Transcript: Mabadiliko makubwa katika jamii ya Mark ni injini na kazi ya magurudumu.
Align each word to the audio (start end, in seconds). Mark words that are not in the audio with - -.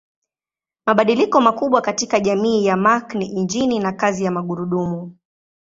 Mabadiliko 0.85 1.41
makubwa 1.41 1.81
katika 1.81 2.19
jamii 2.19 2.65
ya 2.65 2.77
Mark 2.77 3.15
ni 3.15 3.25
injini 3.25 3.79
na 3.79 3.91
kazi 3.91 4.23
ya 4.23 4.31
magurudumu. 4.31 5.15